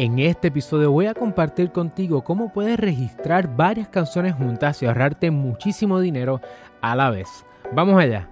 [0.00, 5.32] En este episodio voy a compartir contigo cómo puedes registrar varias canciones juntas y ahorrarte
[5.32, 6.40] muchísimo dinero
[6.80, 7.26] a la vez.
[7.72, 8.28] Vamos allá.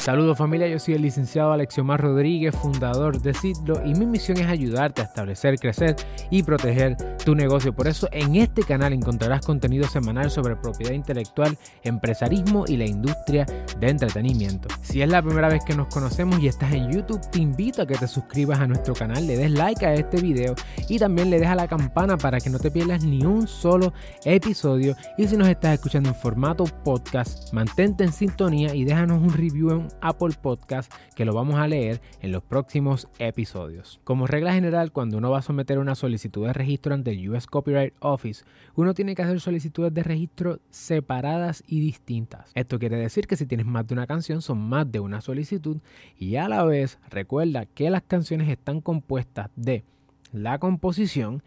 [0.00, 4.46] Saludos familia, yo soy el licenciado Alexiomar Rodríguez, fundador de Citlo y mi misión es
[4.46, 5.94] ayudarte a establecer, crecer
[6.30, 7.74] y proteger tu negocio.
[7.74, 13.44] Por eso en este canal encontrarás contenido semanal sobre propiedad intelectual, empresarismo y la industria
[13.78, 14.70] de entretenimiento.
[14.80, 17.86] Si es la primera vez que nos conocemos y estás en YouTube, te invito a
[17.86, 20.54] que te suscribas a nuestro canal, le des like a este video
[20.88, 23.92] y también le des la campana para que no te pierdas ni un solo
[24.24, 24.96] episodio.
[25.18, 29.72] Y si nos estás escuchando en formato podcast, mantente en sintonía y déjanos un review
[29.72, 34.00] en Apple Podcast que lo vamos a leer en los próximos episodios.
[34.04, 37.46] Como regla general, cuando uno va a someter una solicitud de registro ante el US
[37.46, 42.50] Copyright Office, uno tiene que hacer solicitudes de registro separadas y distintas.
[42.54, 45.78] Esto quiere decir que si tienes más de una canción son más de una solicitud
[46.18, 49.84] y a la vez recuerda que las canciones están compuestas de
[50.32, 51.42] la composición,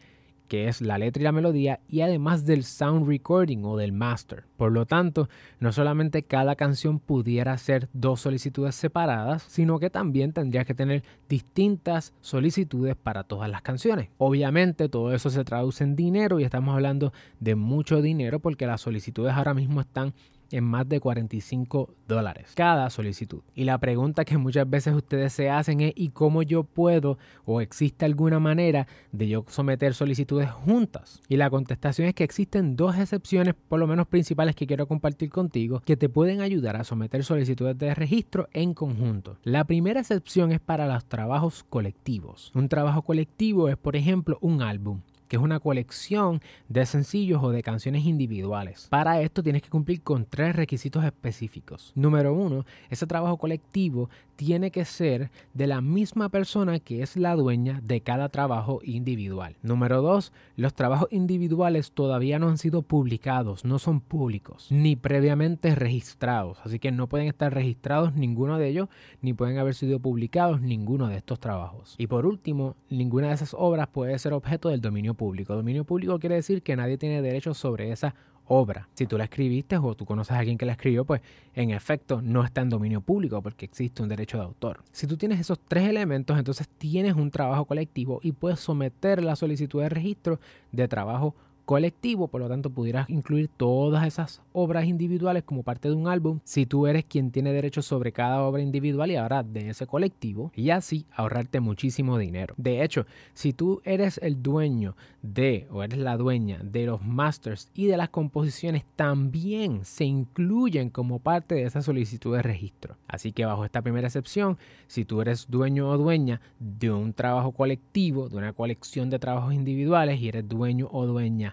[0.48, 4.46] que es la letra y la melodía, y además del sound recording o del master.
[4.58, 10.34] Por lo tanto, no solamente cada canción pudiera ser dos solicitudes separadas, sino que también
[10.34, 14.10] tendría que tener distintas solicitudes para todas las canciones.
[14.18, 18.82] Obviamente todo eso se traduce en dinero y estamos hablando de mucho dinero porque las
[18.82, 20.14] solicitudes ahora mismo están
[20.54, 23.42] en más de 45 dólares cada solicitud.
[23.56, 27.60] Y la pregunta que muchas veces ustedes se hacen es ¿y cómo yo puedo o
[27.60, 31.22] existe alguna manera de yo someter solicitudes juntas?
[31.28, 35.30] Y la contestación es que existen dos excepciones, por lo menos principales que quiero compartir
[35.30, 39.38] contigo, que te pueden ayudar a someter solicitudes de registro en conjunto.
[39.44, 42.52] La primera excepción es para los trabajos colectivos.
[42.54, 45.02] Un trabajo colectivo es, por ejemplo, un álbum
[45.34, 48.86] que es una colección de sencillos o de canciones individuales.
[48.92, 51.92] Para esto tienes que cumplir con tres requisitos específicos.
[51.96, 57.36] Número uno, ese trabajo colectivo tiene que ser de la misma persona que es la
[57.36, 59.56] dueña de cada trabajo individual.
[59.64, 65.74] Número dos, los trabajos individuales todavía no han sido publicados, no son públicos, ni previamente
[65.74, 68.90] registrados, así que no pueden estar registrados ninguno de ellos,
[69.22, 71.96] ni pueden haber sido publicados ninguno de estos trabajos.
[71.98, 75.56] Y por último, ninguna de esas obras puede ser objeto del dominio público público.
[75.56, 78.14] Dominio público quiere decir que nadie tiene derecho sobre esa
[78.46, 78.90] obra.
[78.94, 81.22] Si tú la escribiste o tú conoces a alguien que la escribió, pues
[81.56, 84.84] en efecto no está en dominio público porque existe un derecho de autor.
[84.92, 89.38] Si tú tienes esos tres elementos, entonces tienes un trabajo colectivo y puedes someter la
[89.38, 90.42] solicitud de registro
[90.74, 95.96] de trabajo colectivo, por lo tanto pudieras incluir todas esas obras individuales como parte de
[95.96, 99.70] un álbum si tú eres quien tiene derecho sobre cada obra individual y ahora de
[99.70, 102.54] ese colectivo y así ahorrarte muchísimo dinero.
[102.58, 107.70] De hecho, si tú eres el dueño de o eres la dueña de los masters
[107.74, 112.98] y de las composiciones también se incluyen como parte de esa solicitud de registro.
[113.08, 114.58] Así que bajo esta primera excepción,
[114.88, 119.54] si tú eres dueño o dueña de un trabajo colectivo, de una colección de trabajos
[119.54, 121.53] individuales y eres dueño o dueña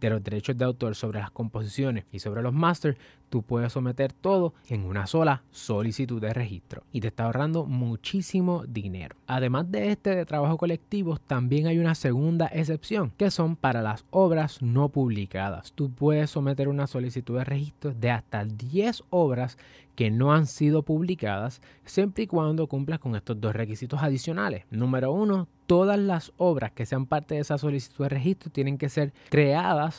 [0.00, 4.12] de los derechos de autor sobre las composiciones y sobre los masters, tú puedes someter
[4.12, 9.16] todo en una sola solicitud de registro y te está ahorrando muchísimo dinero.
[9.26, 14.04] Además de este de trabajo colectivo, también hay una segunda excepción que son para las
[14.10, 15.72] obras no publicadas.
[15.72, 19.56] Tú puedes someter una solicitud de registro de hasta 10 obras
[19.94, 24.64] que no han sido publicadas siempre y cuando cumplas con estos dos requisitos adicionales.
[24.70, 28.88] Número uno, todas las obras que sean parte de esa solicitud de registro tienen que
[28.88, 29.89] ser creadas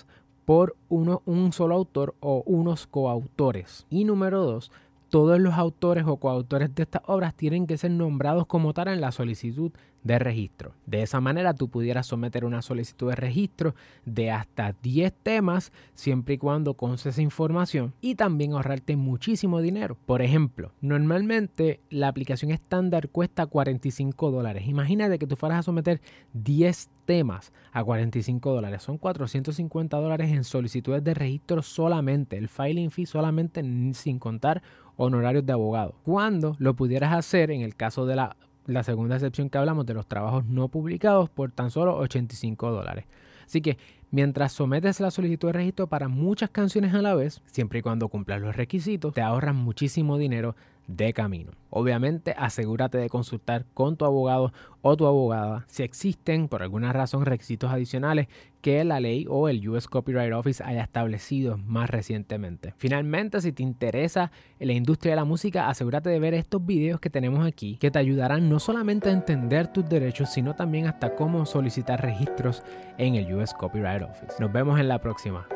[0.46, 3.86] por uno, un solo autor o unos coautores.
[3.90, 4.72] Y número dos,
[5.10, 9.02] todos los autores o coautores de estas obras tienen que ser nombrados como tal en
[9.02, 9.72] la solicitud
[10.04, 10.74] de registro.
[10.86, 13.76] De esa manera tú pudieras someter una solicitud de registro
[14.06, 19.98] de hasta 10 temas siempre y cuando conste esa información y también ahorrarte muchísimo dinero.
[20.06, 24.68] Por ejemplo, normalmente la aplicación estándar cuesta 45 dólares.
[24.68, 26.02] Imagínate que tú fueras a someter
[26.34, 28.84] 10 temas a 45 dólares.
[28.84, 32.38] Son 450 dólares en solicitudes de registro solamente.
[32.38, 33.64] El filing fee solamente
[33.94, 34.62] sin contar
[34.98, 35.96] honorarios de abogado.
[36.04, 39.94] Cuando lo pudieras hacer en el caso de la la segunda excepción que hablamos de
[39.94, 43.06] los trabajos no publicados por tan solo 85 dólares.
[43.46, 43.78] Así que
[44.12, 48.08] mientras sometes la solicitud de registro para muchas canciones a la vez, siempre y cuando
[48.08, 50.56] cumplas los requisitos, te ahorras muchísimo dinero
[50.88, 51.52] de camino.
[51.70, 57.26] Obviamente, asegúrate de consultar con tu abogado o tu abogada si existen por alguna razón
[57.26, 58.28] requisitos adicionales
[58.62, 62.74] que la ley o el US Copyright Office haya establecido más recientemente.
[62.78, 67.10] Finalmente, si te interesa la industria de la música, asegúrate de ver estos videos que
[67.10, 71.46] tenemos aquí que te ayudarán no solamente a entender tus derechos, sino también hasta cómo
[71.46, 72.64] solicitar registros
[72.98, 74.36] en el US Copyright Office.
[74.40, 75.48] Nos vemos en la próxima.